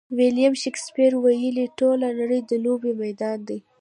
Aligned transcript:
ویلیم 0.17 0.53
شکسپیر 0.63 1.11
ویلي: 1.23 1.65
ټوله 1.77 2.07
نړۍ 2.19 2.41
د 2.49 2.51
لوبې 2.63 2.91
میدان 3.01 3.37
دی. 3.47 3.59